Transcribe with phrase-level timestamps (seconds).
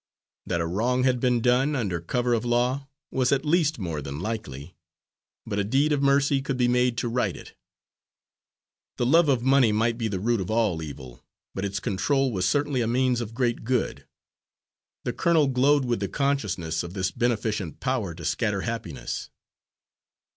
[0.47, 4.19] That a wrong had been done, under cover of law, was at least more than
[4.19, 4.75] likely;
[5.45, 7.53] but a deed of mercy could be made to right it.
[8.97, 12.49] The love of money might be the root of all evil, but its control was
[12.49, 14.07] certainly a means of great good.
[15.03, 19.29] The colonel glowed with the consciousness of this beneficent power to scatter happiness.